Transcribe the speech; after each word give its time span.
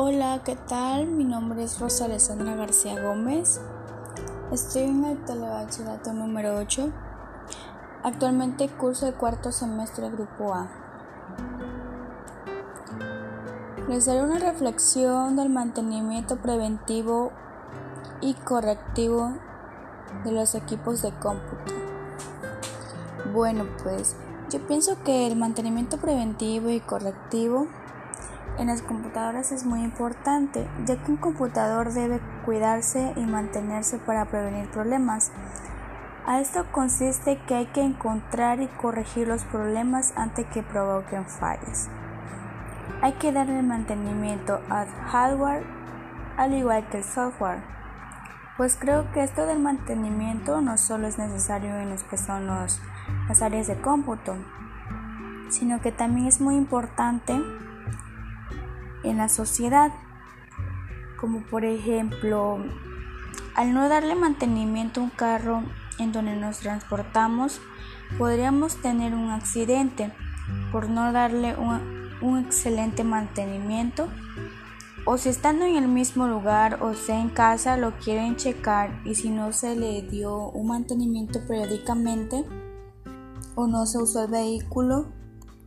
Hola, 0.00 0.42
¿qué 0.44 0.54
tal? 0.54 1.08
Mi 1.08 1.24
nombre 1.24 1.64
es 1.64 1.80
Rosa 1.80 2.04
Alessandra 2.04 2.54
García 2.54 3.02
Gómez. 3.02 3.60
Estoy 4.52 4.82
en 4.82 5.04
el 5.04 5.24
telebachillerato 5.24 6.12
número 6.12 6.56
8. 6.56 6.92
Actualmente 8.04 8.68
curso 8.68 9.08
el 9.08 9.14
cuarto 9.14 9.50
semestre 9.50 10.08
Grupo 10.08 10.54
A. 10.54 10.68
Les 13.88 14.06
daré 14.06 14.22
una 14.22 14.38
reflexión 14.38 15.34
del 15.34 15.48
mantenimiento 15.48 16.36
preventivo 16.36 17.32
y 18.20 18.34
correctivo 18.34 19.32
de 20.22 20.30
los 20.30 20.54
equipos 20.54 21.02
de 21.02 21.10
cómputo. 21.10 21.74
Bueno, 23.34 23.66
pues 23.82 24.14
yo 24.48 24.64
pienso 24.64 25.02
que 25.02 25.26
el 25.26 25.34
mantenimiento 25.34 25.96
preventivo 25.96 26.70
y 26.70 26.78
correctivo 26.78 27.66
en 28.58 28.66
las 28.66 28.82
computadoras 28.82 29.52
es 29.52 29.64
muy 29.64 29.82
importante, 29.82 30.66
ya 30.84 30.96
que 30.96 31.12
un 31.12 31.16
computador 31.16 31.92
debe 31.92 32.20
cuidarse 32.44 33.12
y 33.16 33.20
mantenerse 33.20 33.98
para 33.98 34.24
prevenir 34.24 34.68
problemas. 34.70 35.30
A 36.26 36.40
esto 36.40 36.66
consiste 36.72 37.38
que 37.46 37.54
hay 37.54 37.66
que 37.66 37.82
encontrar 37.82 38.60
y 38.60 38.66
corregir 38.66 39.28
los 39.28 39.44
problemas 39.44 40.12
antes 40.16 40.46
que 40.46 40.62
provoquen 40.62 41.26
fallas. 41.26 41.88
Hay 43.00 43.12
que 43.12 43.32
darle 43.32 43.62
mantenimiento 43.62 44.60
al 44.68 44.88
hardware 44.88 45.64
al 46.36 46.54
igual 46.54 46.86
que 46.88 46.98
el 46.98 47.04
software. 47.04 47.62
Pues 48.56 48.76
creo 48.78 49.10
que 49.12 49.22
esto 49.22 49.46
del 49.46 49.60
mantenimiento 49.60 50.60
no 50.60 50.76
solo 50.78 51.06
es 51.06 51.16
necesario 51.16 51.76
en 51.76 51.90
los 51.90 52.02
que 52.02 52.16
son 52.16 52.46
las 52.48 53.42
áreas 53.42 53.68
de 53.68 53.80
cómputo, 53.80 54.36
sino 55.48 55.80
que 55.80 55.92
también 55.92 56.26
es 56.26 56.40
muy 56.40 56.56
importante 56.56 57.40
en 59.04 59.18
la 59.18 59.28
sociedad, 59.28 59.92
como 61.18 61.42
por 61.42 61.64
ejemplo, 61.64 62.58
al 63.54 63.74
no 63.74 63.88
darle 63.88 64.14
mantenimiento 64.14 65.00
a 65.00 65.04
un 65.04 65.10
carro 65.10 65.62
en 65.98 66.12
donde 66.12 66.36
nos 66.36 66.58
transportamos, 66.58 67.60
podríamos 68.16 68.76
tener 68.76 69.14
un 69.14 69.30
accidente 69.30 70.12
por 70.72 70.88
no 70.88 71.12
darle 71.12 71.54
un, 71.56 72.38
excelente 72.46 73.04
mantenimiento. 73.04 74.08
O 75.04 75.16
si 75.16 75.28
estando 75.28 75.64
en 75.64 75.76
el 75.76 75.88
mismo 75.88 76.26
lugar 76.26 76.82
o 76.82 76.94
sea 76.94 77.20
en 77.20 77.30
casa 77.30 77.76
lo 77.76 77.92
quieren 77.98 78.36
checar 78.36 79.00
y 79.04 79.14
si 79.14 79.30
no 79.30 79.52
se 79.52 79.74
le 79.74 80.02
dio 80.02 80.50
un 80.50 80.68
mantenimiento 80.68 81.40
periódicamente 81.46 82.44
o 83.54 83.66
no 83.66 83.86
se 83.86 83.98
usó 83.98 84.24
el 84.24 84.30
vehículo, 84.30 85.06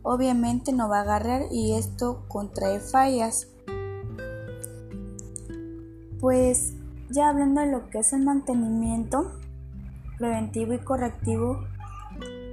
obviamente 0.02 0.72
no 0.72 0.88
va 0.88 0.98
a 0.98 1.02
agarrar 1.02 1.42
y 1.50 1.74
esto 1.74 2.24
contrae 2.28 2.80
fallas. 2.80 3.48
Pues 6.20 6.74
ya 7.10 7.28
hablando 7.28 7.60
de 7.60 7.70
lo 7.70 7.90
que 7.90 7.98
es 7.98 8.12
el 8.12 8.22
mantenimiento 8.22 9.32
preventivo 10.18 10.72
y 10.72 10.78
correctivo, 10.78 11.58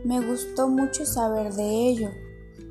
me 0.06 0.26
gustó 0.26 0.68
mucho 0.68 1.06
saber 1.06 1.54
de 1.54 1.90
ello, 1.90 2.10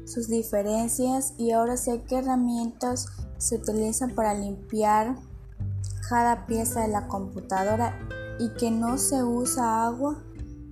sus 0.06 0.28
diferencias 0.28 1.34
y 1.38 1.52
ahora 1.52 1.76
sé 1.76 2.02
qué 2.08 2.18
herramientas 2.18 3.06
se 3.36 3.56
utilizan 3.56 4.14
para 4.14 4.34
limpiar 4.34 5.16
cada 6.08 6.46
pieza 6.46 6.80
de 6.80 6.88
la 6.88 7.06
computadora 7.06 7.98
y 8.38 8.50
que 8.54 8.70
no 8.70 8.98
se 8.98 9.22
usa 9.22 9.84
agua 9.86 10.22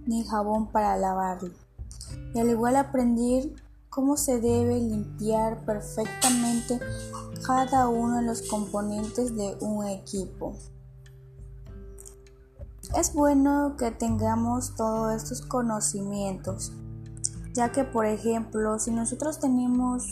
ni 0.06 0.24
jabón 0.24 0.72
para 0.72 0.96
lavarlo. 0.96 1.50
Y 2.34 2.40
al 2.40 2.48
igual 2.48 2.76
aprendí 2.76 3.54
cómo 3.96 4.18
se 4.18 4.42
debe 4.42 4.78
limpiar 4.78 5.64
perfectamente 5.64 6.78
cada 7.46 7.88
uno 7.88 8.16
de 8.18 8.26
los 8.26 8.42
componentes 8.42 9.34
de 9.34 9.56
un 9.62 9.86
equipo. 9.86 10.52
Es 12.94 13.14
bueno 13.14 13.76
que 13.78 13.90
tengamos 13.92 14.74
todos 14.74 15.14
estos 15.14 15.40
conocimientos, 15.40 16.74
ya 17.54 17.72
que 17.72 17.84
por 17.84 18.04
ejemplo, 18.04 18.78
si 18.78 18.90
nosotros 18.90 19.40
tenemos 19.40 20.04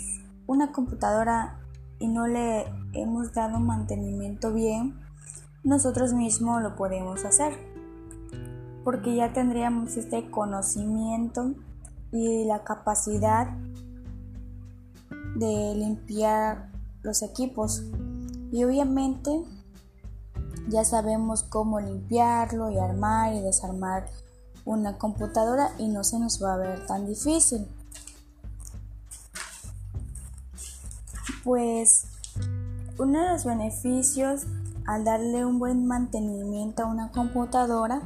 una 0.47 0.72
computadora 0.72 1.60
y 1.98 2.09
no 2.09 2.26
le 2.26 2.64
hemos 2.94 3.34
dado 3.34 3.60
mantenimiento 3.60 4.50
bien, 4.50 4.98
nosotros 5.62 6.14
mismos 6.14 6.62
lo 6.62 6.75
podemos 6.75 7.26
hacer, 7.26 7.53
porque 8.82 9.14
ya 9.14 9.34
tendríamos 9.34 9.98
este 9.98 10.30
conocimiento 10.30 11.53
y 12.12 12.44
la 12.47 12.64
capacidad 12.64 13.54
de 15.34 15.75
limpiar 15.75 16.71
los 17.03 17.22
equipos 17.22 17.83
y 18.53 18.65
obviamente 18.65 19.45
ya 20.69 20.84
sabemos 20.84 21.43
cómo 21.43 21.81
limpiarlo 21.81 22.71
y 22.71 22.78
armar 22.78 23.34
y 23.34 23.41
desarmar 23.41 24.06
una 24.65 24.97
computadora 24.97 25.72
y 25.78 25.89
no 25.89 26.05
se 26.05 26.19
nos 26.19 26.43
va 26.43 26.55
a 26.55 26.56
ver 26.56 26.87
tan 26.87 27.06
difícil. 27.06 27.67
Pues 31.43 32.06
uno 32.99 33.22
de 33.22 33.31
los 33.33 33.45
beneficios 33.45 34.47
al 34.87 35.05
darle 35.05 35.45
un 35.45 35.59
buen 35.59 35.87
mantenimiento 35.87 36.83
a 36.83 36.87
una 36.87 37.11
computadora 37.11 38.03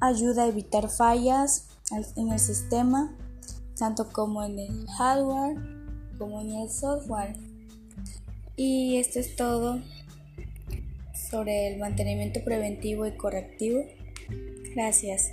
ayuda 0.00 0.44
a 0.44 0.46
evitar 0.46 0.88
fallas 0.88 1.66
en 2.16 2.32
el 2.32 2.38
sistema, 2.38 3.10
tanto 3.78 4.08
como 4.10 4.42
en 4.42 4.58
el 4.58 4.86
hardware 4.88 5.56
como 6.18 6.40
en 6.40 6.52
el 6.54 6.70
software. 6.70 7.34
Y 8.56 8.96
esto 8.96 9.20
es 9.20 9.36
todo 9.36 9.80
sobre 11.30 11.68
el 11.68 11.78
mantenimiento 11.78 12.40
preventivo 12.44 13.06
y 13.06 13.16
correctivo. 13.16 13.84
Gracias. 14.74 15.30